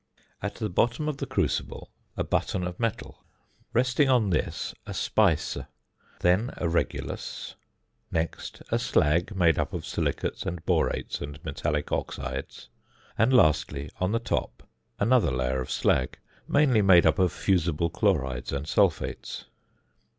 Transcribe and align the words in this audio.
At 0.41 0.55
the 0.55 0.67
bottom 0.67 1.07
of 1.07 1.17
the 1.17 1.27
crucible 1.27 1.91
(fig. 2.15 2.15
4) 2.15 2.15
a 2.17 2.23
button 2.23 2.63
of 2.65 2.79
metal, 2.79 3.23
resting 3.71 4.09
on 4.09 4.31
this 4.31 4.73
a 4.87 4.95
speise; 4.95 5.63
then 6.21 6.49
a 6.57 6.67
regulus, 6.67 7.53
next 8.11 8.63
a 8.71 8.79
slag 8.79 9.35
made 9.35 9.59
up 9.59 9.73
of 9.73 9.85
silicates 9.85 10.43
and 10.43 10.65
borates 10.65 11.21
and 11.21 11.37
metallic 11.45 11.91
oxides, 11.91 12.67
and 13.15 13.31
lastly, 13.31 13.91
on 13.99 14.11
the 14.11 14.17
top 14.17 14.67
another 14.99 15.29
layer 15.29 15.61
of 15.61 15.69
slag, 15.69 16.17
mainly 16.47 16.81
made 16.81 17.05
up 17.05 17.19
of 17.19 17.31
fusible 17.31 17.91
chlorides 17.91 18.51
and 18.51 18.65
sulphates. 18.67 19.45